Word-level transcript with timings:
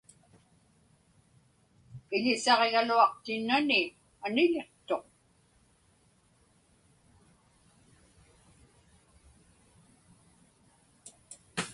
Iḷisaġigaluaqtinnani 2.15 3.81
aniḷiqtuq. 4.25 5.05